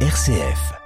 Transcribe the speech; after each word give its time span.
RCF. 0.00 0.85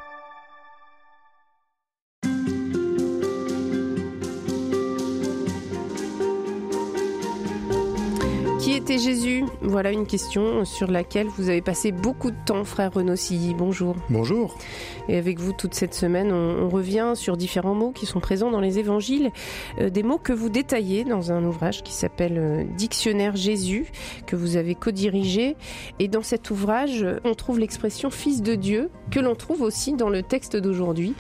Était 8.91 8.99
Jésus 8.99 9.45
Voilà 9.61 9.93
une 9.93 10.05
question 10.05 10.65
sur 10.65 10.91
laquelle 10.91 11.29
vous 11.29 11.49
avez 11.49 11.61
passé 11.61 11.93
beaucoup 11.93 12.33
de 12.33 12.37
temps, 12.45 12.65
frère 12.65 12.93
Renaud 12.93 13.15
Silly. 13.15 13.55
Bonjour. 13.55 13.95
Bonjour. 14.09 14.57
Et 15.09 15.17
avec 15.17 15.39
vous, 15.39 15.53
toute 15.53 15.75
cette 15.75 15.95
semaine, 15.95 16.33
on, 16.33 16.65
on 16.65 16.69
revient 16.69 17.13
sur 17.15 17.37
différents 17.37 17.75
mots 17.75 17.93
qui 17.93 18.07
sont 18.07 18.19
présents 18.19 18.51
dans 18.51 18.59
les 18.59 18.81
évangiles, 18.81 19.31
euh, 19.79 19.91
des 19.91 20.03
mots 20.03 20.19
que 20.19 20.33
vous 20.33 20.49
détaillez 20.49 21.05
dans 21.05 21.31
un 21.31 21.45
ouvrage 21.45 21.85
qui 21.85 21.93
s'appelle 21.93 22.37
euh, 22.37 22.65
Dictionnaire 22.77 23.37
Jésus, 23.37 23.87
que 24.27 24.35
vous 24.35 24.57
avez 24.57 24.75
co-dirigé. 24.75 25.57
Et 26.01 26.09
dans 26.09 26.23
cet 26.23 26.51
ouvrage, 26.51 27.07
on 27.23 27.35
trouve 27.35 27.61
l'expression 27.61 28.11
Fils 28.11 28.43
de 28.43 28.57
Dieu, 28.57 28.91
que 29.13 29.21
l'on 29.21 29.37
trouve 29.37 29.63
aussi 29.63 29.93
dans 29.93 30.11
le 30.11 30.25
texte 30.25 30.57
d'aujourd'hui. 30.57 31.15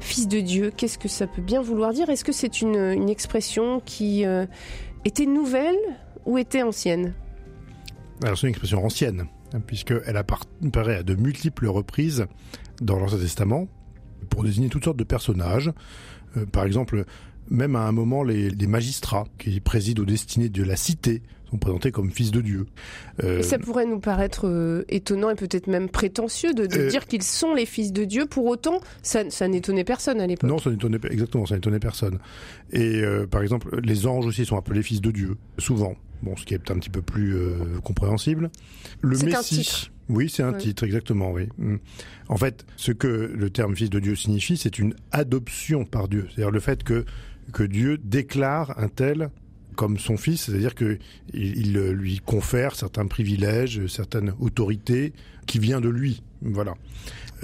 Fils 0.00 0.26
de 0.26 0.40
Dieu, 0.40 0.72
qu'est-ce 0.74 0.96
que 0.96 1.08
ça 1.08 1.26
peut 1.26 1.42
bien 1.42 1.60
vouloir 1.60 1.92
dire? 1.92 2.08
Est-ce 2.08 2.24
que 2.24 2.32
c'est 2.32 2.62
une, 2.62 2.76
une 2.76 3.10
expression 3.10 3.82
qui 3.84 4.24
euh, 4.24 4.46
était 5.04 5.26
nouvelle? 5.26 5.76
Ou 6.26 6.38
était 6.38 6.62
ancienne 6.62 7.14
Alors 8.22 8.38
c'est 8.38 8.46
une 8.46 8.50
expression 8.50 8.84
ancienne, 8.84 9.26
hein, 9.52 9.60
puisqu'elle 9.66 10.16
apparaît 10.16 10.96
à 10.96 11.02
de 11.02 11.14
multiples 11.14 11.66
reprises 11.66 12.26
dans 12.80 12.98
l'Ancien 12.98 13.18
Testament 13.18 13.68
pour 14.28 14.44
désigner 14.44 14.68
toutes 14.68 14.84
sortes 14.84 14.98
de 14.98 15.04
personnages. 15.04 15.72
Euh, 16.36 16.46
par 16.46 16.64
exemple, 16.64 17.04
même 17.48 17.76
à 17.76 17.80
un 17.80 17.92
moment, 17.92 18.22
les, 18.22 18.50
les, 18.50 18.66
magistrats 18.66 19.24
qui 19.38 19.60
président 19.60 20.02
aux 20.02 20.06
destinées 20.06 20.48
de 20.48 20.62
la 20.62 20.76
cité 20.76 21.22
sont 21.50 21.58
présentés 21.58 21.90
comme 21.90 22.10
fils 22.10 22.30
de 22.30 22.40
Dieu. 22.40 22.66
Euh, 23.22 23.38
et 23.38 23.42
ça 23.42 23.58
pourrait 23.58 23.86
nous 23.86 24.00
paraître 24.00 24.46
euh, 24.46 24.84
étonnant 24.88 25.30
et 25.30 25.34
peut-être 25.34 25.66
même 25.66 25.88
prétentieux 25.88 26.52
de, 26.54 26.66
de 26.66 26.78
euh, 26.78 26.88
dire 26.88 27.06
qu'ils 27.06 27.22
sont 27.22 27.54
les 27.54 27.66
fils 27.66 27.92
de 27.92 28.04
Dieu. 28.04 28.26
Pour 28.26 28.46
autant, 28.46 28.80
ça, 29.02 29.28
ça 29.30 29.48
n'étonnait 29.48 29.84
personne 29.84 30.20
à 30.20 30.26
l'époque. 30.26 30.48
Non, 30.48 30.58
ça 30.58 30.70
n'étonnait 30.70 30.98
exactement, 31.10 31.46
ça 31.46 31.54
n'étonnait 31.54 31.80
personne. 31.80 32.18
Et 32.72 33.02
par 33.30 33.42
exemple, 33.42 33.80
les 33.82 34.06
anges 34.06 34.26
aussi 34.26 34.44
sont 34.44 34.56
appelés 34.56 34.82
fils 34.82 35.00
de 35.00 35.10
Dieu, 35.10 35.36
souvent. 35.58 35.94
Bon, 36.22 36.36
ce 36.36 36.44
qui 36.44 36.54
est 36.54 36.70
un 36.70 36.78
petit 36.78 36.90
peu 36.90 37.02
plus 37.02 37.36
compréhensible. 37.82 38.50
Le 39.00 39.16
Messie. 39.18 39.90
Oui, 40.10 40.28
c'est 40.28 40.42
un 40.42 40.52
ouais. 40.52 40.58
titre, 40.58 40.82
exactement, 40.82 41.30
oui. 41.30 41.48
En 42.28 42.36
fait, 42.36 42.66
ce 42.76 42.90
que 42.90 43.06
le 43.06 43.50
terme 43.50 43.76
fils 43.76 43.90
de 43.90 44.00
Dieu 44.00 44.16
signifie, 44.16 44.56
c'est 44.56 44.78
une 44.78 44.94
adoption 45.12 45.84
par 45.84 46.08
Dieu. 46.08 46.26
C'est-à-dire 46.28 46.50
le 46.50 46.58
fait 46.60 46.82
que, 46.82 47.04
que 47.52 47.62
Dieu 47.62 47.96
déclare 47.96 48.76
un 48.76 48.88
tel 48.88 49.30
comme 49.80 49.98
son 49.98 50.18
fils, 50.18 50.42
c'est-à-dire 50.42 50.74
que 50.74 50.98
il, 51.32 51.56
il, 51.56 51.72
lui 51.72 52.18
confère 52.18 52.74
certains 52.74 53.06
privilèges, 53.06 53.86
certaines 53.86 54.34
autorités 54.38 55.14
qui 55.46 55.58
vient 55.58 55.80
de 55.80 55.88
lui. 55.88 56.22
Voilà. 56.42 56.74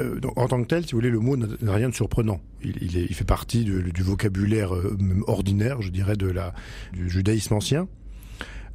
Euh, 0.00 0.20
donc, 0.20 0.38
en 0.38 0.46
tant 0.46 0.62
que 0.62 0.68
tel, 0.68 0.84
si 0.84 0.92
vous 0.92 0.98
voulez, 0.98 1.08
le 1.08 1.18
mot 1.18 1.36
n'a 1.36 1.72
rien 1.72 1.88
de 1.88 1.94
surprenant. 1.94 2.42
Il, 2.62 3.14
fait 3.14 3.24
partie 3.24 3.64
du 3.64 4.02
vocabulaire 4.02 4.74
euh, 4.74 4.98
ordinaire, 5.26 5.80
je 5.80 5.88
dirais, 5.88 6.16
de 6.16 6.26
la, 6.26 6.52
du 6.92 7.08
judaïsme 7.08 7.54
ancien. 7.54 7.88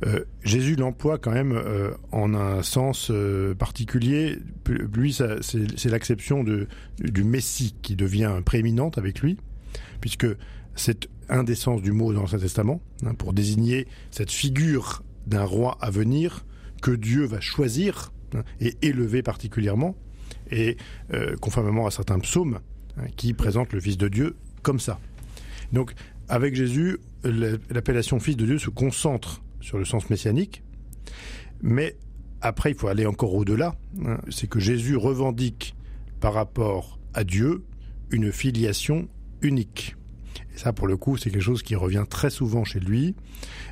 Euh, 0.06 0.24
Jésus 0.44 0.76
l'emploie 0.76 1.20
quand 1.20 1.32
même 1.32 1.52
euh, 1.52 1.92
en 2.12 2.34
un 2.34 2.64
sens 2.64 3.10
euh, 3.12 3.54
particulier. 3.54 4.40
Lui, 4.68 5.14
c'est 5.14 5.86
l'acception 5.86 6.44
du 6.44 7.24
Messie 7.24 7.76
qui 7.84 7.96
devient 7.96 8.42
prééminente 8.44 8.98
avec 8.98 9.22
lui, 9.22 9.38
puisque 10.00 10.28
c'est 10.76 11.08
un 11.32 11.44
des 11.44 11.56
sens 11.56 11.82
du 11.82 11.92
mot 11.92 12.14
dans 12.14 12.22
l'Ancien 12.22 12.40
Testament, 12.40 12.82
hein, 13.06 13.16
pour 13.16 13.34
désigner 13.34 13.88
cette 14.12 14.32
figure 14.32 15.02
d'un 15.26 15.46
roi 15.46 15.78
à 15.82 15.90
venir 15.90 16.46
que 16.82 16.92
Dieu 16.92 17.26
va 17.26 17.40
choisir 17.40 18.12
hein, 18.36 18.44
et 18.60 18.76
élever 18.82 19.24
particulièrement, 19.24 19.96
et 20.52 20.78
euh, 21.14 21.36
conformément 21.38 21.88
à 21.88 21.92
certains 21.92 22.20
psaumes 22.20 22.60
hein, 22.98 23.06
qui 23.16 23.34
présentent 23.34 23.74
le 23.74 23.80
Fils 23.80 23.98
de 23.98 24.10
Dieu 24.10 24.36
comme 24.62 24.80
ça. 24.80 25.00
Donc, 25.72 25.94
avec 26.28 26.54
Jésus, 26.56 27.00
l'appellation 27.24 28.20
Fils 28.20 28.36
de 28.36 28.46
Dieu 28.46 28.58
se 28.58 28.70
concentre 28.70 29.42
sur 29.62 29.78
le 29.78 29.86
sens 29.86 30.10
messianique, 30.10 30.64
mais 31.62 31.96
après, 32.42 32.72
il 32.72 32.76
faut 32.78 32.88
aller 32.88 33.06
encore 33.06 33.36
au-delà. 33.36 33.76
C'est 34.30 34.48
que 34.48 34.60
Jésus 34.60 34.96
revendique 34.96 35.76
par 36.20 36.34
rapport 36.34 37.00
à 37.14 37.24
Dieu 37.24 37.64
une 38.10 38.32
filiation 38.32 39.08
unique. 39.42 39.96
Ça, 40.62 40.74
pour 40.74 40.86
le 40.86 40.96
coup, 40.96 41.18
c'est 41.18 41.32
quelque 41.32 41.42
chose 41.42 41.64
qui 41.64 41.76
revient 41.76 42.04
très 42.08 42.30
souvent 42.30 42.64
chez 42.64 42.80
lui. 42.80 43.16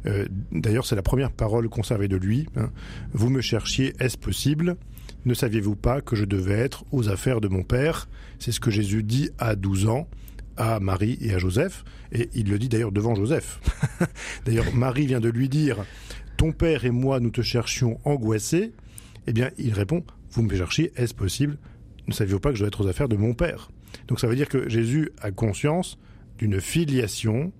Euh, 0.08 0.26
D'ailleurs, 0.52 0.88
c'est 0.88 0.96
la 0.96 1.04
première 1.04 1.30
parole 1.30 1.70
conservée 1.70 2.08
de 2.08 2.18
lui. 2.18 2.48
Hein. 2.56 2.72
Vous 3.14 3.30
me 3.30 3.42
cherchiez, 3.42 3.94
est-ce 4.00 4.18
possible? 4.18 4.76
Ne 5.24 5.36
saviez-vous 5.36 5.76
pas 5.76 6.02
que 6.02 6.16
je 6.16 6.26
devais 6.26 6.58
être 6.58 6.86
aux 6.92 7.08
affaires 7.08 7.42
de 7.42 7.48
mon 7.48 7.62
père? 7.62 8.10
C'est 8.40 8.52
ce 8.52 8.60
que 8.60 8.72
Jésus 8.72 9.04
dit 9.04 9.30
à 9.38 9.56
12 9.56 9.88
ans 9.88 10.08
à 10.58 10.80
Marie 10.80 11.20
et 11.22 11.32
à 11.32 11.38
Joseph, 11.38 11.84
et 12.12 12.28
il 12.34 12.50
le 12.50 12.58
dit 12.58 12.70
d'ailleurs 12.70 12.92
devant 12.92 13.14
Joseph. 13.14 13.60
d'ailleurs, 14.46 14.74
Marie 14.74 15.06
vient 15.06 15.20
de 15.20 15.30
lui 15.30 15.48
dire 15.48 15.86
Ton 16.38 16.54
père 16.54 16.86
et 16.86 16.92
moi, 16.92 17.20
nous 17.20 17.30
te 17.30 17.44
cherchions 17.44 18.00
angoissés. 18.04 18.74
Eh 19.28 19.34
bien, 19.34 19.52
il 19.60 19.74
répond 19.74 20.04
Vous 20.32 20.42
me 20.42 20.56
cherchiez, 20.56 20.92
est-ce 20.96 21.14
possible? 21.14 21.60
Ne 22.08 22.14
saviez-vous 22.14 22.40
pas 22.40 22.50
que 22.50 22.56
je 22.56 22.62
dois 22.62 22.70
être 22.70 22.84
aux 22.84 22.88
affaires 22.88 23.10
de 23.10 23.16
mon 23.16 23.36
père? 23.36 23.70
Donc 24.08 24.20
ça 24.20 24.26
veut 24.26 24.36
dire 24.36 24.50
que 24.50 24.68
Jésus 24.68 25.12
a 25.22 25.30
conscience 25.30 26.00
d'une 26.40 26.60
filiation 26.60 27.52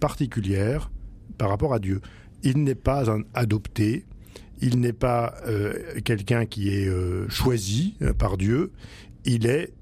particulière 0.00 0.90
par 1.38 1.48
rapport 1.48 1.72
à 1.72 1.78
Dieu. 1.78 2.02
Il 2.42 2.62
n'est 2.62 2.74
pas 2.74 3.10
un 3.10 3.22
adopté, 3.32 4.04
il 4.60 4.80
n'est 4.80 4.92
pas 4.92 5.34
euh, 5.46 6.00
quelqu'un 6.04 6.44
qui 6.44 6.68
est 6.68 6.86
euh, 6.86 7.26
choisi 7.28 7.96
euh, 8.02 8.12
par 8.12 8.36
Dieu, 8.36 8.72
il 9.24 9.46
est 9.46 9.72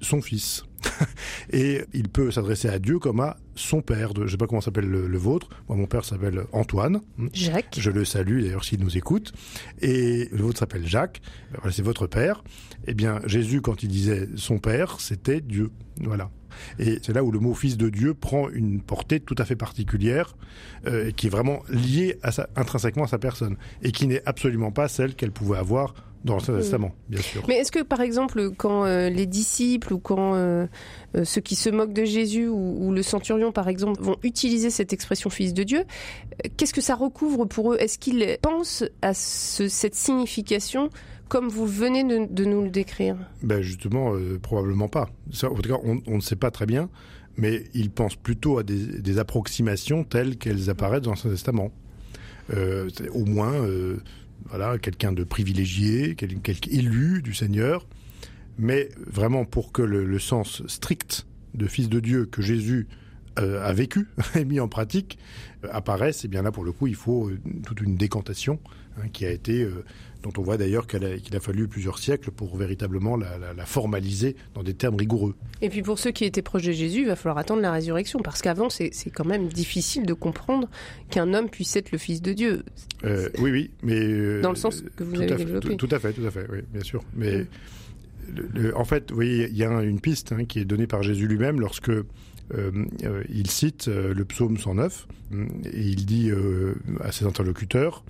son 0.00 0.20
fils. 0.20 0.64
et 1.52 1.82
il 1.92 2.08
peut 2.08 2.30
s'adresser 2.32 2.68
à 2.68 2.78
Dieu 2.78 2.98
comme 2.98 3.20
à 3.20 3.36
son 3.54 3.82
père. 3.82 4.14
De, 4.14 4.20
je 4.20 4.24
ne 4.26 4.30
sais 4.30 4.36
pas 4.36 4.46
comment 4.46 4.60
s'appelle 4.60 4.88
le, 4.88 5.06
le, 5.06 5.18
vôtre. 5.18 5.48
Moi, 5.68 5.76
mon 5.78 5.86
père 5.86 6.04
s'appelle 6.04 6.42
Antoine. 6.52 7.00
Jacques. 7.32 7.76
Je 7.78 7.90
le 7.90 8.04
salue 8.04 8.42
d'ailleurs 8.42 8.64
s'il 8.64 8.80
nous 8.80 8.96
écoute. 8.96 9.32
Et 9.80 10.28
le 10.32 10.42
vôtre 10.42 10.58
s'appelle 10.58 10.86
Jacques. 10.86 11.20
Voilà, 11.54 11.70
c'est 11.70 11.82
votre 11.82 12.08
père. 12.08 12.42
Eh 12.86 12.94
bien, 12.94 13.20
Jésus, 13.26 13.60
quand 13.60 13.84
il 13.84 13.88
disait 13.88 14.28
son 14.34 14.58
père, 14.58 15.00
c'était 15.00 15.40
Dieu. 15.40 15.70
Voilà. 16.00 16.30
Et 16.78 16.98
c'est 17.02 17.12
là 17.12 17.24
où 17.24 17.30
le 17.30 17.38
mot 17.38 17.54
fils 17.54 17.76
de 17.76 17.88
Dieu 17.88 18.14
prend 18.14 18.48
une 18.48 18.80
portée 18.80 19.20
tout 19.20 19.34
à 19.38 19.44
fait 19.44 19.56
particulière, 19.56 20.36
euh, 20.86 21.10
qui 21.10 21.26
est 21.26 21.30
vraiment 21.30 21.62
liée 21.68 22.18
à 22.22 22.32
sa, 22.32 22.48
intrinsèquement 22.56 23.04
à 23.04 23.08
sa 23.08 23.18
personne, 23.18 23.56
et 23.82 23.92
qui 23.92 24.06
n'est 24.06 24.22
absolument 24.26 24.70
pas 24.70 24.88
celle 24.88 25.14
qu'elle 25.14 25.32
pouvait 25.32 25.58
avoir 25.58 25.94
dans 26.24 26.34
l'Ancien 26.34 26.56
Testament, 26.56 26.92
bien 27.08 27.20
sûr. 27.20 27.42
Mais 27.48 27.56
est-ce 27.56 27.72
que, 27.72 27.82
par 27.82 28.00
exemple, 28.00 28.50
quand 28.56 28.84
euh, 28.84 29.08
les 29.08 29.26
disciples 29.26 29.92
ou 29.92 29.98
quand 29.98 30.34
euh, 30.34 30.66
ceux 31.24 31.40
qui 31.40 31.56
se 31.56 31.68
moquent 31.68 31.92
de 31.92 32.04
Jésus 32.04 32.48
ou, 32.48 32.76
ou, 32.80 32.92
le 32.92 33.02
centurion, 33.02 33.52
par 33.52 33.68
exemple, 33.68 34.00
vont 34.00 34.16
utiliser 34.22 34.70
cette 34.70 34.92
expression 34.92 35.30
fils 35.30 35.52
de 35.52 35.62
Dieu, 35.62 35.80
euh, 35.80 36.48
qu'est-ce 36.56 36.74
que 36.74 36.80
ça 36.80 36.94
recouvre 36.94 37.44
pour 37.46 37.72
eux? 37.72 37.76
Est-ce 37.80 37.98
qu'ils 37.98 38.36
pensent 38.40 38.84
à 39.02 39.14
ce, 39.14 39.68
cette 39.68 39.94
signification 39.94 40.90
comme 41.32 41.48
vous 41.48 41.66
venez 41.66 42.04
de, 42.04 42.44
nous 42.44 42.62
le 42.62 42.68
décrire 42.68 43.16
ben 43.42 43.62
Justement, 43.62 44.14
euh, 44.14 44.38
probablement 44.38 44.88
pas. 44.88 45.08
Ça, 45.32 45.50
en 45.50 45.54
tout 45.54 45.70
cas, 45.70 45.80
on, 45.82 46.16
ne 46.16 46.20
sait 46.20 46.36
pas 46.36 46.50
très 46.50 46.66
bien, 46.66 46.90
mais 47.38 47.64
ils 47.72 47.90
pensent 47.90 48.16
plutôt 48.16 48.58
à 48.58 48.62
des, 48.62 49.18
approximations 49.18 50.04
telles 50.04 50.36
qu'elles 50.36 50.68
apparaissent 50.68 51.00
dans 51.00 51.12
l'Ancien 51.12 51.30
Testament. 51.30 51.72
au 52.50 53.24
moins 53.24 53.54
voilà, 54.50 54.76
quelqu'un 54.76 55.12
de 55.12 55.24
privilégié, 55.24 56.16
quelqu'un 56.16 56.52
élu 56.70 57.22
du 57.22 57.32
Seigneur, 57.32 57.86
mais 58.58 58.90
vraiment 59.06 59.46
pour 59.46 59.72
que 59.72 59.80
le, 59.80 60.18
sens 60.18 60.62
strict 60.66 61.26
de 61.54 61.66
fils 61.66 61.88
de 61.88 62.00
Dieu 62.00 62.26
que 62.26 62.42
Jésus 62.42 62.88
euh, 63.38 63.64
a 63.64 63.72
vécu 63.72 64.08
et 64.34 64.44
mis 64.44 64.60
en 64.60 64.68
pratique 64.68 65.18
euh, 65.64 65.68
apparaisse, 65.72 66.24
et 66.24 66.28
bien 66.28 66.42
là 66.42 66.52
pour 66.52 66.64
le 66.64 66.72
coup 66.72 66.86
il 66.86 66.94
faut 66.94 67.28
euh, 67.28 67.38
toute 67.64 67.80
une 67.80 67.96
décantation 67.96 68.58
hein, 68.98 69.08
qui 69.10 69.24
a 69.24 69.30
été, 69.30 69.66
dont 70.22 70.32
on 70.36 70.42
voit 70.42 70.58
d'ailleurs 70.58 70.86
qu'il 70.86 71.02
a, 71.02 71.16
qu 71.16 71.34
a, 71.34 71.40
fallu 71.40 71.66
plusieurs 71.66 71.98
siècles 71.98 72.30
pour 72.30 72.56
véritablement 72.58 73.16
la, 73.16 73.38
la, 73.38 73.54
la, 73.54 73.64
formaliser 73.64 74.36
dans 74.52 74.62
des 74.62 74.74
termes 74.74 74.96
rigoureux. 74.96 75.34
Et 75.62 75.70
puis 75.70 75.80
pour 75.80 75.98
ceux 75.98 76.10
qui 76.10 76.26
étaient 76.26 76.42
proches 76.42 76.64
de 76.64 76.72
Jésus, 76.72 77.00
il 77.00 77.06
va 77.06 77.16
falloir 77.16 77.38
attendre 77.38 77.62
la 77.62 77.72
résurrection, 77.72 78.18
parce 78.18 78.42
qu'avant 78.42 78.68
c'est 78.68 78.92
quand 79.14 79.24
même 79.24 79.48
difficile 79.48 80.04
de 80.04 80.12
comprendre 80.12 80.68
qu'un 81.08 81.32
homme 81.32 81.48
puisse 81.48 81.74
être 81.76 81.90
le 81.90 81.98
fils 81.98 82.20
de 82.20 82.34
Dieu. 82.34 82.64
Oui, 83.04 83.50
oui, 83.50 83.70
mais 83.82 84.42
dans 84.42 84.50
le 84.50 84.56
sens 84.56 84.84
que 84.94 85.04
vous 85.04 85.16
avez 85.16 85.32
à 85.32 85.36
développé. 85.36 85.68
Fait, 85.68 85.76
tout, 85.76 85.86
tout, 85.86 85.94
à 85.94 85.98
fait, 85.98 86.12
tout 86.12 86.26
à 86.26 86.30
fait, 86.30 86.46
oui, 86.52 86.58
bien 86.70 86.82
sûr, 86.82 87.02
mais 87.14 87.38
mmh. 87.38 87.46
le, 88.34 88.48
le, 88.52 88.76
en 88.76 88.84
fait, 88.84 89.10
vous 89.10 89.16
voyez, 89.16 89.48
il 89.48 89.56
y 89.56 89.64
a 89.64 89.82
une 89.82 90.00
piste 90.00 90.32
hein, 90.32 90.44
qui 90.44 90.58
est 90.58 90.66
donnée 90.66 90.86
par 90.86 91.02
Jésus 91.02 91.26
lui-même 91.26 91.60
lorsque 91.60 91.90
il 93.28 93.50
cite 93.50 93.88
euh, 93.88 94.14
le 94.14 94.24
psaume 94.24 94.58
109 94.58 95.06
et 95.64 95.80
il 95.80 96.04
dit 96.06 96.30
euh, 96.30 96.74
à 97.00 97.12
ses 97.12 97.24
interlocuteurs 97.24 98.04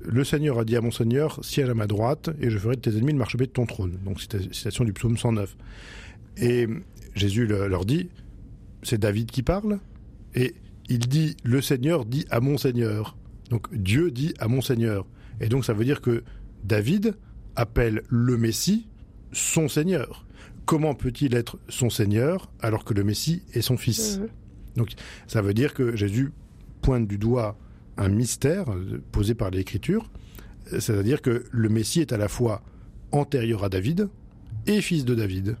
Le 0.00 0.24
Seigneur 0.24 0.58
a 0.58 0.64
dit 0.64 0.76
à 0.76 0.80
mon 0.80 0.90
Seigneur 0.90 1.44
Siège 1.44 1.68
à 1.68 1.74
ma 1.74 1.86
droite 1.86 2.30
et 2.40 2.50
je 2.50 2.58
ferai 2.58 2.76
de 2.76 2.80
tes 2.80 2.96
ennemis 2.96 3.12
le 3.12 3.18
marchepied 3.18 3.46
de 3.46 3.52
ton 3.52 3.66
trône. 3.66 3.98
Donc, 4.04 4.20
citation 4.20 4.84
du 4.84 4.92
psaume 4.92 5.16
109. 5.16 5.56
Et 6.38 6.66
Jésus 7.14 7.46
leur 7.46 7.84
dit 7.84 8.08
C'est 8.82 8.98
David 8.98 9.30
qui 9.30 9.42
parle? 9.42 9.78
Et 10.34 10.54
il 10.88 11.00
dit 11.00 11.36
Le 11.42 11.60
Seigneur 11.60 12.04
dit 12.04 12.26
à 12.30 12.40
mon 12.40 12.56
Seigneur. 12.56 13.16
Donc, 13.50 13.72
Dieu 13.74 14.10
dit 14.10 14.34
à 14.38 14.48
mon 14.48 14.60
Seigneur. 14.60 15.06
Et 15.40 15.48
donc, 15.48 15.64
ça 15.64 15.72
veut 15.72 15.84
dire 15.84 16.00
que 16.00 16.22
David 16.64 17.16
appelle 17.56 18.02
le 18.08 18.36
Messie 18.36 18.86
son 19.32 19.68
Seigneur. 19.68 20.24
Comment 20.66 20.94
peut-il 20.94 21.34
être 21.34 21.58
son 21.68 21.90
Seigneur 21.90 22.50
alors 22.60 22.84
que 22.84 22.94
le 22.94 23.02
Messie 23.04 23.42
est 23.54 23.60
son 23.62 23.76
Fils 23.76 24.18
Mhm. 24.18 24.28
Donc 24.76 24.90
ça 25.26 25.42
veut 25.42 25.54
dire 25.54 25.74
que 25.74 25.96
Jésus 25.96 26.30
pointe 26.82 27.06
du 27.08 27.18
doigt 27.18 27.56
un 27.96 28.08
mystère 28.08 28.70
euh, 28.70 29.02
posé 29.12 29.34
par 29.34 29.50
l'Écriture, 29.50 30.10
Euh, 30.72 30.78
c'est-à-dire 30.78 31.20
que 31.22 31.44
le 31.50 31.68
Messie 31.68 32.00
est 32.00 32.12
à 32.12 32.16
la 32.18 32.28
fois 32.28 32.62
antérieur 33.12 33.64
à 33.64 33.68
David 33.68 34.08
et 34.66 34.80
fils 34.80 35.04
de 35.04 35.14
David. 35.14 35.56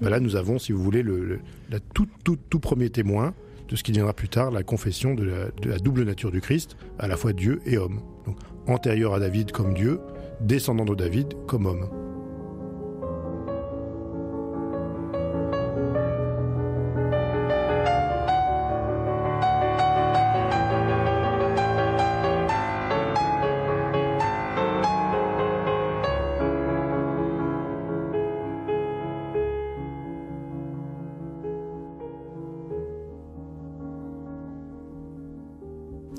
Ben 0.00 0.08
là, 0.08 0.20
nous 0.20 0.36
avons, 0.36 0.58
si 0.58 0.72
vous 0.72 0.82
voulez, 0.82 1.02
le, 1.02 1.24
le- 1.24 1.40
la 1.70 1.80
tout, 1.80 2.06
tout, 2.24 2.38
tout 2.48 2.60
premier 2.60 2.88
témoin 2.88 3.34
de 3.68 3.76
ce 3.76 3.82
qui 3.82 3.92
viendra 3.92 4.14
plus 4.14 4.28
tard, 4.28 4.50
la 4.52 4.62
confession 4.62 5.14
de 5.14 5.24
la, 5.24 5.50
de 5.50 5.68
la 5.68 5.78
double 5.78 6.04
nature 6.04 6.30
du 6.30 6.40
Christ, 6.40 6.76
à 6.98 7.08
la 7.08 7.16
fois 7.16 7.32
Dieu 7.34 7.60
et 7.66 7.76
homme. 7.76 8.00
Donc 8.26 8.38
antérieur 8.68 9.12
à 9.12 9.18
David 9.20 9.50
comme 9.52 9.74
Dieu, 9.74 10.00
descendant 10.40 10.84
de 10.86 10.94
David 10.94 11.26
comme 11.46 11.66
homme. 11.66 11.88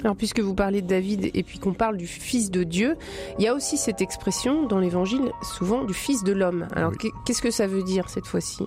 Alors, 0.10 0.18
puisque 0.18 0.40
vous 0.40 0.56
parlez 0.56 0.82
de 0.82 0.88
David 0.88 1.30
et 1.36 1.44
puis 1.44 1.60
qu'on 1.60 1.74
parle 1.74 1.96
du 1.96 2.08
Fils 2.08 2.50
de 2.50 2.64
Dieu, 2.64 2.96
il 3.38 3.44
y 3.46 3.48
a 3.48 3.54
aussi 3.54 3.78
cette 3.78 4.02
expression 4.02 4.66
dans 4.66 4.80
l'Évangile, 4.80 5.22
souvent 5.44 5.84
du 5.86 5.94
Fils 5.94 6.24
de 6.24 6.32
l'homme. 6.32 6.68
Alors, 6.76 6.94
Oui. 7.04 7.12
qu'est-ce 7.28 7.44
que 7.44 7.52
ça 7.52 7.68
veut 7.68 7.84
dire 7.84 8.10
cette 8.10 8.26
fois-ci? 8.26 8.64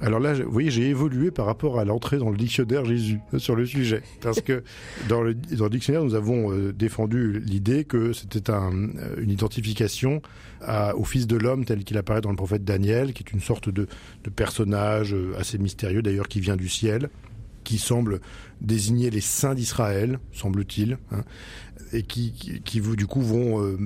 Alors 0.00 0.18
là, 0.18 0.32
vous 0.34 0.50
voyez, 0.50 0.72
j'ai 0.72 0.88
évolué 0.88 1.30
par 1.30 1.46
rapport 1.46 1.78
à 1.78 1.84
l'entrée 1.84 2.18
dans 2.18 2.30
le 2.30 2.36
dictionnaire 2.36 2.84
Jésus 2.84 3.20
euh, 3.32 3.38
sur 3.38 3.54
le 3.54 3.64
sujet. 3.64 4.02
Parce 4.22 4.40
que 4.40 4.64
dans 5.08 5.22
le, 5.22 5.34
dans 5.34 5.64
le 5.64 5.70
dictionnaire, 5.70 6.02
nous 6.02 6.16
avons 6.16 6.50
euh, 6.50 6.72
défendu 6.72 7.38
l'idée 7.38 7.84
que 7.84 8.12
c'était 8.12 8.50
un, 8.50 8.72
euh, 8.96 9.14
une 9.20 9.30
identification 9.30 10.20
à- 10.62 10.96
au 10.96 11.04
Fils 11.04 11.28
de 11.28 11.36
l'homme 11.36 11.64
tel 11.64 11.84
qu'il 11.84 11.96
apparaît 11.96 12.22
dans 12.22 12.30
le 12.30 12.36
prophète 12.36 12.64
Daniel, 12.64 13.12
qui 13.12 13.22
est 13.22 13.30
une 13.32 13.40
sorte 13.40 13.68
de, 13.68 13.86
de 14.24 14.30
personnage 14.30 15.14
assez 15.38 15.58
mystérieux 15.58 16.02
d'ailleurs 16.02 16.26
qui 16.26 16.40
vient 16.40 16.56
du 16.56 16.68
ciel, 16.68 17.08
qui 17.64 17.78
semble 17.78 18.20
désigner 18.60 19.10
les 19.10 19.20
saints 19.20 19.54
d'Israël, 19.54 20.18
semble-t-il, 20.32 20.98
hein, 21.10 21.22
et 21.92 22.02
qui, 22.02 22.32
qui, 22.32 22.60
qui, 22.60 22.80
du 22.80 23.06
coup 23.06 23.20
vont 23.20 23.62
euh, 23.62 23.76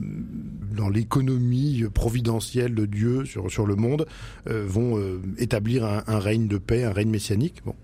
dans 0.77 0.89
l'économie 0.89 1.85
providentielle 1.93 2.75
de 2.75 2.87
Dieu 2.87 3.25
sur, 3.25 3.51
sur 3.51 3.67
le 3.67 3.77
monde, 3.77 4.07
euh, 4.49 4.65
vont 4.67 4.99
euh, 4.99 5.21
établir 5.39 5.85
un, 5.85 6.19
règne 6.19 6.49
de 6.49 6.59
paix, 6.59 6.85
un 6.85 6.93
règne 6.93 7.11
messianique. 7.11 7.63
Bon. 7.65 7.75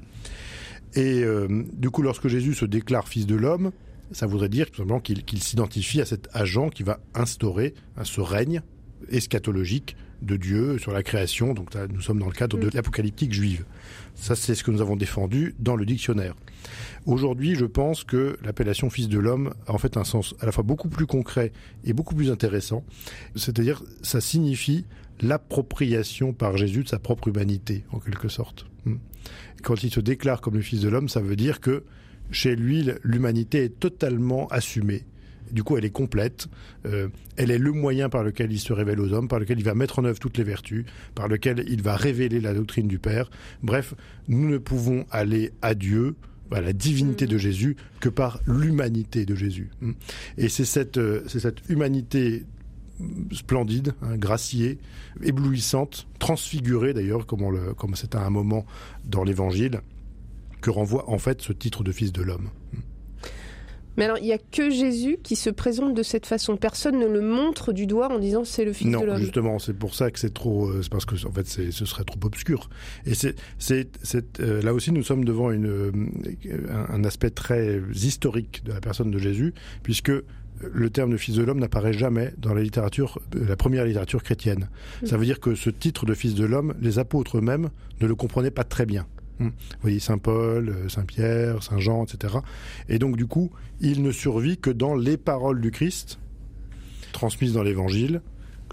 Et 0.95 1.23
du 1.73 1.89
coup, 1.91 2.03
lorsque 2.03 2.27
Jésus 2.27 2.53
se 2.53 2.65
déclare 2.65 3.07
fils 3.07 3.25
de 3.25 3.37
l'homme, 3.37 3.71
ça 4.11 4.27
voudrait 4.27 4.49
dire 4.49 4.69
tout 4.73 4.79
simplement 4.79 4.99
qu'il 4.99 5.41
s'identifie 5.41 6.01
à 6.01 6.05
cet 6.05 6.29
agent 6.33 6.69
qui 6.69 6.83
va 6.83 6.99
instaurer 7.15 7.75
ce 8.03 8.21
règne 8.21 8.63
eschatologique 9.09 9.97
de 10.23 10.37
Dieu 10.37 10.79
sur 10.79 10.93
la 10.93 11.03
création. 11.03 11.55
Donc 11.55 11.75
là, 11.75 11.87
nous 11.89 12.01
sommes 12.01 12.19
dans 12.19 12.27
le 12.27 12.33
cadre 12.33 12.59
de 12.59 12.71
l'apocalyptique 12.75 13.33
juive. 13.33 13.65
Ça, 14.15 14.35
c'est 14.35 14.55
ce 14.55 14.65
que 14.65 14.71
nous 14.71 14.81
avons 14.81 14.97
défendu 14.97 15.55
dans 15.59 15.77
le 15.77 15.87
dictionnaire. 15.87 16.35
Aujourd'hui, 17.07 17.55
je 17.55 17.65
pense 17.65 18.05
que 18.05 18.37
l'appellation 18.45 18.91
fils 18.91 19.09
de 19.09 19.19
l'homme 19.19 19.55
a 19.67 19.73
en 19.73 19.79
fait 19.79 19.97
un 19.97 20.05
sens 20.05 20.35
à 20.41 20.47
la 20.47 20.53
fois 20.53 20.65
beaucoup 20.65 20.89
plus 20.89 21.07
concret 21.07 21.53
et 21.85 21.93
beaucoup 21.93 22.15
plus 22.15 22.31
intéressant. 22.31 22.85
C'est-à-dire, 23.35 23.83
ça 24.03 24.21
signifie 24.21 24.85
l'appropriation 25.21 26.33
par 26.33 26.57
Jésus 26.57 26.85
de 26.85 26.89
sa 26.89 26.99
propre 26.99 27.29
humanité, 27.29 27.85
en 27.93 27.99
quelque 27.99 28.29
sorte. 28.29 28.67
Hmm. 28.85 28.97
Quand 29.63 29.83
il 29.83 29.91
se 29.91 30.01
déclare 30.01 30.41
comme 30.41 30.55
le 30.55 30.63
fils 30.63 30.81
de 30.81 30.89
l'homme, 30.89 31.09
ça 31.09 31.21
veut 31.21 31.37
dire 31.37 31.61
que 31.61 31.85
chez 32.31 32.55
lui, 32.57 32.89
l'humanité 33.03 33.65
est 33.65 33.81
totalement 33.81 34.47
assumée. 34.49 35.05
Du 35.53 35.63
coup, 35.63 35.77
elle 35.77 35.85
est 35.85 35.91
complète. 35.91 36.49
Euh, 36.87 37.09
elle 37.37 37.51
est 37.51 37.59
le 37.59 37.73
moyen 37.73 38.09
par 38.09 38.23
lequel 38.23 38.53
il 38.53 38.59
se 38.59 38.73
révèle 38.73 39.01
aux 39.01 39.13
hommes, 39.13 39.29
par 39.29 39.39
lequel 39.39 39.59
il 39.59 39.65
va 39.65 39.75
mettre 39.75 39.99
en 39.99 40.05
œuvre 40.05 40.19
toutes 40.19 40.39
les 40.39 40.45
vertus, 40.45 40.85
par 41.15 41.29
lequel 41.29 41.65
il 41.69 41.83
va 41.83 41.97
révéler 41.97 42.41
la 42.41 42.55
doctrine 42.55 42.89
du 42.89 42.99
Père. 42.99 43.31
Bref, 43.63 43.95
nous 44.29 44.49
ne 44.49 44.59
pouvons 44.59 45.05
aller 45.11 45.53
à 45.63 45.75
Dieu, 45.75 46.15
à 46.53 46.61
la 46.61 46.73
divinité 46.73 47.27
de 47.27 47.39
Jésus, 47.39 47.77
que 48.01 48.09
par 48.09 48.41
l'humanité 48.47 49.25
de 49.25 49.35
Jésus. 49.35 49.71
Et 50.37 50.49
c'est 50.49 50.65
cette, 50.65 50.99
euh, 50.99 51.23
c'est 51.27 51.41
cette 51.41 51.69
humanité 51.69 52.45
splendide, 53.33 53.95
hein, 54.03 54.17
graciée, 54.17 54.79
éblouissante, 55.23 56.07
transfigurée 56.19 56.93
d'ailleurs, 56.93 57.27
comme, 57.27 57.43
on 57.43 57.51
le, 57.51 57.75
comme 57.75 57.95
c'est 57.95 58.15
à 58.15 58.25
un 58.25 58.31
moment 58.31 58.67
dans 59.05 59.25
l'Évangile, 59.25 59.81
que 60.61 60.71
renvoie 60.71 61.09
en 61.11 61.19
fait 61.19 61.41
ce 61.41 61.53
titre 61.53 61.83
de 61.83 61.93
fils 61.93 62.13
de 62.13 62.23
l'homme. 62.23 62.51
Mais 63.97 64.05
alors, 64.05 64.19
il 64.19 64.25
n'y 64.25 64.33
a 64.33 64.39
que 64.39 64.71
Jésus 64.71 65.19
qui 65.23 65.37
se 65.37 65.51
présente 65.51 65.95
de 65.95 66.03
cette 66.03 66.27
façon. 66.27 66.57
Personne 66.57 66.99
ne 66.99 67.07
le 67.07 67.21
montre 67.21 67.73
du 67.73 67.87
doigt 67.87 68.11
en 68.11 68.19
disant 68.19 68.45
c'est 68.45 68.65
le 68.65 68.73
Fils 68.73 68.87
non, 68.89 69.01
de 69.01 69.07
l'homme. 69.07 69.19
justement, 69.19 69.59
c'est 69.59 69.75
pour 69.75 69.95
ça 69.95 70.11
que 70.11 70.19
c'est 70.19 70.33
trop. 70.33 70.69
euh, 70.69 70.81
C'est 70.83 70.91
parce 70.91 71.05
que 71.05 71.15
en 71.27 71.33
fait, 71.33 71.47
ce 71.47 71.85
serait 71.85 72.05
trop 72.05 72.19
obscur. 72.25 72.71
Et 73.05 73.15
c'est, 73.15 73.35
euh, 74.41 74.63
là 74.63 74.73
aussi, 74.75 74.93
nous 74.93 75.03
sommes 75.03 75.25
devant 75.25 75.51
une, 75.51 75.67
euh, 75.67 75.91
un, 76.71 76.95
un 76.95 77.05
aspect 77.05 77.31
très 77.31 77.81
historique 77.95 78.63
de 78.65 78.73
la 78.73 78.81
personne 78.81 79.11
de 79.11 79.19
Jésus, 79.19 79.55
puisque 79.83 80.13
le 80.63 80.91
terme 80.91 81.11
de 81.11 81.17
fils 81.17 81.37
de 81.37 81.43
l'homme 81.43 81.59
n'apparaît 81.59 81.93
jamais 81.95 82.33
dans 82.39 82.53
la 82.55 82.63
littérature, 82.63 83.19
la 83.35 83.57
première 83.57 83.85
littérature 83.87 84.23
chrétienne. 84.23 84.69
Mm. 85.03 85.07
Ça 85.07 85.17
veut 85.17 85.25
dire 85.25 85.41
que 85.41 85.55
ce 85.55 85.71
titre 85.71 86.05
de 86.07 86.15
fils 86.15 86.35
de 86.35 86.45
l'homme, 86.45 86.75
les 86.81 86.99
apôtres 86.99 87.39
eux-mêmes 87.39 87.71
ne 88.01 88.07
le 88.07 88.15
comprenaient 88.15 88.51
pas 88.51 88.65
très 88.65 88.87
bien. 88.87 89.07
Vous 89.47 89.51
voyez, 89.83 89.99
Saint 90.01 90.19
Paul, 90.19 90.69
euh, 90.69 90.89
Saint 90.89 91.05
Pierre, 91.05 91.63
Saint 91.63 91.79
Jean, 91.79 92.05
etc. 92.05 92.35
Et 92.89 92.99
donc, 92.99 93.17
du 93.17 93.27
coup, 93.27 93.51
il 93.81 94.03
ne 94.03 94.13
survit 94.13 94.59
que 94.59 94.71
dans 94.71 94.95
les 94.95 95.17
paroles 95.17 95.61
du 95.61 95.71
Christ, 95.71 96.19
transmises 97.13 97.53
dans 97.55 97.63
l'Évangile, 97.63 98.21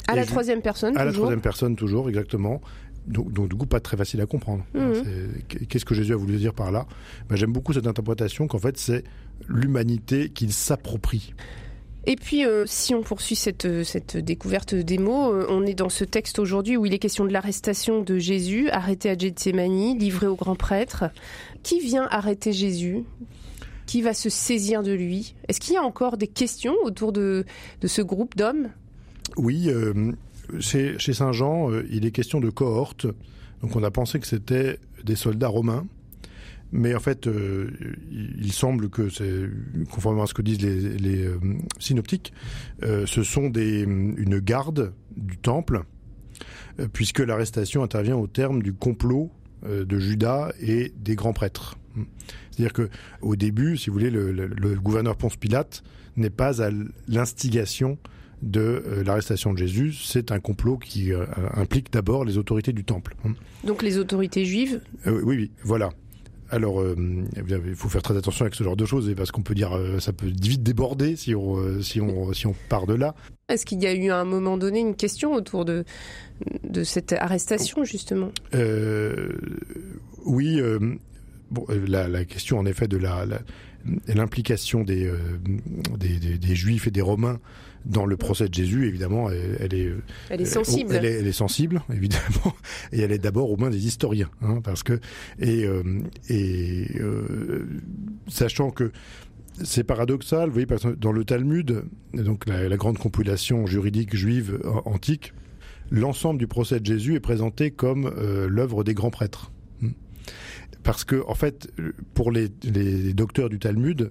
À 0.07 0.15
la 0.15 0.25
troisième 0.25 0.61
personne, 0.61 0.95
à 0.97 1.03
la 1.03 1.11
toujours. 1.11 1.23
troisième 1.25 1.41
personne, 1.41 1.75
toujours, 1.75 2.07
exactement. 2.09 2.61
Donc, 3.07 3.31
donc, 3.31 3.49
du 3.49 3.55
coup, 3.55 3.65
pas 3.65 3.79
très 3.79 3.95
facile 3.97 4.19
à 4.21 4.25
comprendre. 4.25 4.65
Mhm. 4.73 4.93
C'est- 5.49 5.67
Qu'est-ce 5.67 5.85
que 5.85 5.95
Jésus 5.95 6.13
a 6.13 6.17
voulu 6.17 6.35
dire 6.37 6.53
par 6.53 6.71
là? 6.71 6.85
Ben, 7.29 7.35
J'aime 7.37 7.53
beaucoup 7.53 7.71
cette 7.73 7.87
interprétation 7.87 8.47
qu'en 8.47 8.59
fait, 8.59 8.77
c'est 8.77 9.03
l'humanité 9.47 10.29
qu'il 10.29 10.51
s'approprie. 10.51 11.33
Et 12.09 12.15
puis, 12.15 12.45
euh, 12.45 12.63
si 12.65 12.95
on 12.95 13.01
poursuit 13.01 13.35
cette, 13.35 13.65
euh, 13.65 13.83
découverte 14.21 14.73
des 14.73 14.97
mots, 14.97 15.33
euh, 15.33 15.45
on 15.49 15.65
est 15.65 15.73
dans 15.73 15.89
ce 15.89 16.05
texte 16.05 16.39
aujourd'hui 16.39 16.77
où 16.77 16.85
il 16.85 16.93
est 16.93 16.99
question 16.99 17.25
de 17.25 17.33
l'arrestation 17.33 18.01
de 18.01 18.17
Jésus, 18.17 18.69
arrêté 18.69 19.09
à 19.09 19.17
Gethsemane, 19.17 19.99
livré 19.99 20.25
au 20.25 20.37
grand 20.37 20.55
prêtre. 20.55 21.03
Qui 21.63 21.81
vient 21.81 22.07
arrêter 22.09 22.53
Jésus? 22.53 23.03
Qui 23.87 24.01
va 24.01 24.13
se 24.13 24.29
saisir 24.29 24.83
de 24.83 24.93
lui? 24.93 25.35
Est-ce 25.49 25.59
qu'il 25.59 25.73
y 25.73 25.77
a 25.77 25.83
encore 25.83 26.15
des 26.15 26.27
questions 26.27 26.75
autour 26.83 27.11
de, 27.11 27.43
de 27.81 27.87
ce 27.87 28.01
groupe 28.01 28.37
d'hommes? 28.37 28.69
Oui, 29.35 29.69
chez, 30.59 30.97
Saint 30.97 31.33
Jean, 31.33 31.71
il 31.91 32.05
est 32.05 32.11
question 32.11 32.39
de 32.39 32.49
cohorte. 32.49 33.05
Donc, 33.61 33.75
on 33.75 33.83
a 33.83 33.91
pensé 33.91 34.19
que 34.19 34.27
c'était 34.27 34.79
des 35.03 35.15
soldats 35.17 35.49
romains. 35.49 35.85
Mais 36.71 36.93
en 36.95 36.99
fait, 36.99 37.27
euh, 37.27 37.69
il, 38.11 38.51
semble 38.51 38.89
que 38.89 39.07
conformément 39.89 40.23
à 40.23 40.27
ce 40.27 40.33
que 40.33 40.41
disent 40.41 40.61
les, 40.61 40.97
les 40.97 41.25
euh, 41.25 41.37
synoptiques, 41.79 42.33
euh, 42.83 43.05
ce 43.05 43.23
sont 43.23 43.49
des, 43.49 43.81
une 43.83 44.39
garde 44.39 44.93
du 45.15 45.37
temple, 45.37 45.83
puisque 46.93 47.19
l'arrestation 47.19 47.83
intervient 47.83 48.17
au 48.17 48.27
terme 48.27 48.61
du 48.61 48.73
complot 48.73 49.31
de 49.65 49.97
Judas 49.97 50.51
et 50.61 50.91
des 50.97 51.15
grands 51.15 51.33
prêtres. 51.33 51.77
C'est-à-dire 52.51 52.73
que 52.73 52.89
au 53.21 53.35
début, 53.35 53.75
si 53.77 53.89
vous 53.89 53.93
voulez, 53.93 54.11
le, 54.11 54.31
le- 54.31 54.47
le 54.47 54.75
gouverneur 54.75 55.15
Ponce 55.17 55.35
Pilate 55.35 55.83
n'est 56.15 56.29
pas 56.29 56.61
à 56.63 56.69
l'instigation 57.07 57.97
de 58.43 59.01
l'arrestation 59.03 59.51
de 59.53 59.57
Jésus. 59.57 59.93
C'est 59.93 60.31
un 60.31 60.39
complot 60.39 60.77
qui 60.77 61.11
implique 61.55 61.91
d'abord 61.91 62.23
les 62.23 62.37
autorités 62.37 62.71
du 62.73 62.83
temple. 62.83 63.15
Donc 63.63 63.81
les 63.81 63.97
autorités 63.97 64.45
juives? 64.45 64.81
Euh, 65.07 65.21
oui, 65.23 65.37
oui, 65.37 65.51
voilà. 65.63 65.89
Alors, 66.49 66.81
euh, 66.81 66.95
il 67.35 67.75
faut 67.75 67.89
faire 67.89 68.01
très 68.01 68.15
attention 68.15 68.43
avec 68.45 68.55
ce 68.55 68.63
genre 68.63 68.77
de 68.77 68.85
choses, 68.85 69.13
parce 69.17 69.31
qu'on 69.31 69.41
peut 69.41 69.55
dire, 69.55 69.75
euh, 69.75 69.99
ça 69.99 70.13
peut 70.13 70.27
vite 70.27 70.63
déborder 70.63 71.15
si 71.15 71.35
on, 71.35 71.57
euh, 71.57 71.81
si 71.81 71.99
on, 71.99 72.31
si 72.33 72.47
on 72.47 72.55
part 72.69 72.87
de 72.87 72.93
là. 72.93 73.15
Est-ce 73.49 73.65
qu'il 73.65 73.81
y 73.81 73.87
a 73.87 73.93
eu 73.93 74.09
à 74.11 74.17
un 74.17 74.25
moment 74.25 74.57
donné 74.57 74.79
une 74.79 74.95
question 74.95 75.33
autour 75.33 75.65
de, 75.65 75.83
de 76.63 76.83
cette 76.83 77.13
arrestation, 77.13 77.83
justement? 77.83 78.31
Euh, 78.53 79.33
oui, 80.25 80.59
euh, 80.59 80.79
bon, 81.51 81.65
euh, 81.69 81.85
la, 81.87 82.07
la 82.07 82.23
question 82.25 82.59
en 82.59 82.65
effet 82.65 82.87
de 82.87 82.97
la, 82.97 83.25
la- 83.25 83.41
l'implication 84.13 84.83
des, 84.83 85.05
euh, 85.07 85.17
des, 85.97 86.17
des- 86.19 86.37
des 86.37 86.55
Juifs 86.55 86.87
et 86.87 86.91
des 86.91 87.01
Romains 87.01 87.39
dans 87.87 88.05
le 88.05 88.17
procès 88.17 88.49
de 88.49 88.53
Jésus, 88.53 88.87
évidemment, 88.87 89.29
elle, 89.29 89.57
elle 89.59 89.73
est 89.73 89.91
Elle 90.29 90.41
est 90.41 90.45
sensible. 90.45 90.93
Elle 90.95 91.05
est, 91.05 91.19
elle 91.19 91.27
est 91.27 91.31
sensible, 91.31 91.81
évidemment, 91.93 92.53
et 92.91 93.01
elle 93.01 93.11
est 93.11 93.17
d'abord 93.17 93.51
aux 93.51 93.57
mains 93.57 93.69
des 93.69 93.87
historiens, 93.87 94.29
hein, 94.41 94.61
parce 94.63 94.83
que 94.83 94.99
et 95.39 95.65
euh, 95.65 95.83
et 96.29 96.87
euh, 96.99 97.65
sachant 98.27 98.71
que 98.71 98.91
c'est 99.63 99.83
paradoxal, 99.83 100.47
vous 100.47 100.53
voyez, 100.53 100.67
parce 100.67 100.83
que 100.83 100.89
dans 100.89 101.11
le 101.11 101.25
Talmud, 101.25 101.83
donc 102.13 102.47
la, 102.47 102.69
la 102.69 102.77
grande 102.77 102.99
compilation 102.99 103.65
juridique 103.65 104.15
juive 104.15 104.59
antique, 104.85 105.33
l'ensemble 105.89 106.39
du 106.39 106.47
procès 106.47 106.79
de 106.79 106.85
Jésus 106.85 107.15
est 107.15 107.19
présenté 107.19 107.71
comme 107.71 108.05
euh, 108.05 108.47
l'œuvre 108.49 108.83
des 108.83 108.93
grands 108.93 109.09
prêtres. 109.09 109.51
Parce 110.87 111.03
que, 111.03 111.21
en 111.27 111.35
fait, 111.35 111.69
pour 112.13 112.31
les, 112.31 112.47
les 112.63 113.13
docteurs 113.13 113.49
du 113.49 113.59
Talmud, 113.59 114.09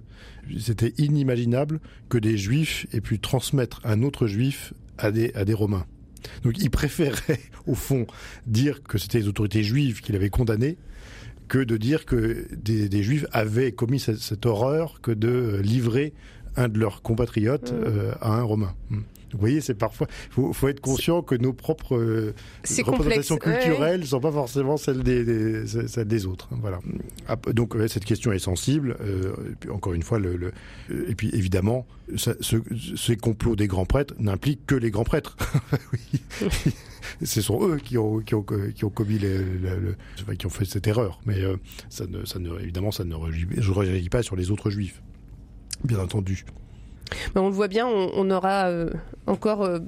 c'était 0.60 0.92
inimaginable 0.98 1.80
que 2.10 2.18
des 2.18 2.36
juifs 2.36 2.86
aient 2.92 3.00
pu 3.00 3.18
transmettre 3.18 3.80
un 3.82 4.02
autre 4.02 4.26
juif 4.26 4.74
à 4.98 5.10
des, 5.10 5.32
à 5.32 5.46
des 5.46 5.54
Romains. 5.54 5.86
Donc 6.42 6.58
ils 6.58 6.68
préféraient, 6.68 7.40
au 7.66 7.74
fond, 7.74 8.06
dire 8.46 8.82
que 8.82 8.98
c'était 8.98 9.20
les 9.20 9.26
autorités 9.26 9.62
juives 9.62 10.02
qui 10.02 10.12
l'avaient 10.12 10.28
condamné 10.28 10.76
que 11.48 11.64
de 11.64 11.78
dire 11.78 12.04
que 12.04 12.46
des, 12.54 12.90
des 12.90 13.02
juifs 13.02 13.24
avaient 13.32 13.72
commis 13.72 13.98
cette, 13.98 14.18
cette, 14.18 14.44
horreur 14.44 15.00
que 15.00 15.12
de 15.12 15.58
livrer 15.64 16.12
un 16.56 16.68
de 16.68 16.78
leurs 16.78 17.00
compatriotes 17.00 17.72
mmh. 17.72 17.84
euh, 17.86 18.12
à 18.20 18.34
un 18.34 18.42
Romain. 18.42 18.74
Mmh. 18.90 18.98
Vous 19.36 19.40
voyez, 19.40 19.60
c'est 19.60 19.74
parfois. 19.74 20.06
Il 20.28 20.32
faut, 20.32 20.52
faut, 20.52 20.68
être 20.68 20.80
conscient 20.80 21.22
que 21.22 21.34
nos 21.34 21.52
propres 21.52 21.96
euh, 21.96 22.34
représentations 22.84 23.36
complexe. 23.36 23.64
culturelles 23.64 24.00
ne 24.00 24.04
ouais. 24.04 24.08
sont 24.08 24.20
pas 24.20 24.32
forcément 24.32 24.76
celles 24.76 25.02
des, 25.02 25.24
des, 25.24 25.66
celles 25.66 26.08
des 26.08 26.26
autres. 26.26 26.48
Voilà. 26.60 26.80
Donc 27.52 27.74
ouais, 27.74 27.88
cette 27.88 28.04
question 28.04 28.32
est 28.32 28.38
sensible. 28.38 28.96
Euh, 29.00 29.32
et 29.52 29.54
puis, 29.60 29.70
encore 29.70 29.94
une 29.94 30.02
fois, 30.02 30.18
le, 30.18 30.36
le, 30.36 30.52
et 31.08 31.14
puis 31.14 31.30
évidemment, 31.32 31.86
ça, 32.16 32.34
ce, 32.40 32.56
ces 32.96 33.16
complots 33.16 33.56
des 33.56 33.66
grands 33.66 33.86
prêtres 33.86 34.14
n'impliquent 34.18 34.66
que 34.66 34.74
les 34.74 34.90
grands 34.90 35.04
prêtres. 35.04 35.36
ce 37.24 37.40
sont 37.40 37.68
eux 37.68 37.78
qui 37.78 37.98
ont, 37.98 38.20
qui 38.20 38.34
ont, 38.34 38.44
qui 38.74 38.84
ont 38.84 38.90
commis 38.90 39.18
les, 39.18 39.38
le, 39.38 39.96
le, 40.26 40.34
qui 40.34 40.46
ont 40.46 40.50
fait 40.50 40.64
cette 40.64 40.86
erreur. 40.86 41.20
Mais 41.26 41.40
euh, 41.40 41.56
ça 41.88 42.06
ne, 42.06 42.24
ça 42.24 42.38
ne, 42.38 42.58
évidemment, 42.60 42.90
ça 42.90 43.04
ne 43.04 43.14
rejaillit 43.14 44.08
pas 44.08 44.22
sur 44.22 44.36
les 44.36 44.50
autres 44.50 44.70
juifs, 44.70 45.02
bien 45.84 45.98
entendu. 45.98 46.44
Ben 47.34 47.42
on 47.42 47.48
le 47.48 47.54
voit 47.54 47.68
bien, 47.68 47.86
on, 47.86 48.30
aura 48.30 48.68
euh, 48.68 48.90
encore 49.26 49.62
euh, 49.62 49.78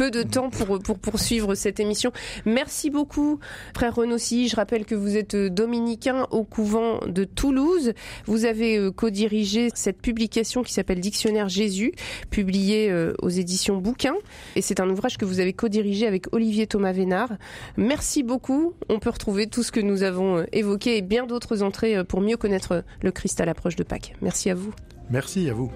peu 0.00 0.10
de 0.10 0.22
temps 0.22 0.48
pour, 0.48 0.78
pour 0.78 0.98
poursuivre 0.98 1.54
cette 1.54 1.78
émission. 1.78 2.10
Merci 2.46 2.88
beaucoup, 2.88 3.38
frère 3.76 3.94
Renossi. 3.94 4.48
Je 4.48 4.56
rappelle 4.56 4.86
que 4.86 4.94
vous 4.94 5.18
êtes 5.18 5.36
dominicain 5.36 6.26
au 6.30 6.42
couvent 6.42 7.00
de 7.06 7.24
Toulouse. 7.24 7.92
Vous 8.24 8.46
avez 8.46 8.78
euh, 8.78 8.90
co-dirigé 8.90 9.68
cette 9.74 10.00
publication 10.00 10.62
qui 10.62 10.72
s'appelle 10.72 11.00
Dictionnaire 11.00 11.50
Jésus, 11.50 11.92
publiée 12.30 12.90
euh, 12.90 13.12
aux 13.20 13.28
éditions 13.28 13.76
Bouquin. 13.76 14.14
Et 14.56 14.62
c'est 14.62 14.80
un 14.80 14.88
ouvrage 14.88 15.18
que 15.18 15.26
vous 15.26 15.38
avez 15.38 15.52
co-dirigé 15.52 16.06
avec 16.06 16.32
Olivier 16.32 16.66
Thomas 16.66 16.92
Vénard. 16.92 17.32
Merci 17.76 18.22
beaucoup. 18.22 18.72
On 18.88 19.00
peut 19.00 19.10
retrouver 19.10 19.48
tout 19.48 19.62
ce 19.62 19.70
que 19.70 19.80
nous 19.80 20.02
avons 20.02 20.38
euh, 20.38 20.44
évoqué 20.54 20.96
et 20.96 21.02
bien 21.02 21.26
d'autres 21.26 21.62
entrées 21.62 22.02
pour 22.04 22.22
mieux 22.22 22.38
connaître 22.38 22.84
le 23.02 23.10
Christ 23.10 23.38
à 23.42 23.44
l'approche 23.44 23.76
de 23.76 23.82
Pâques. 23.82 24.14
Merci 24.22 24.48
à 24.48 24.54
vous. 24.54 24.72
Merci 25.10 25.50
à 25.50 25.52
vous. 25.52 25.70